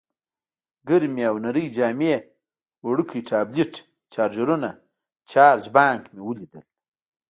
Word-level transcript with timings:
ګرمې 0.87 1.23
او 1.29 1.35
نرۍ 1.43 1.65
جامې، 1.75 2.15
وړوکی 2.87 3.21
ټابلیټ، 3.29 3.73
چارجرونه، 4.13 4.69
چارج 5.29 5.63
بانک 5.75 6.03
مې 6.13 6.21
ولیدل. 6.25 6.65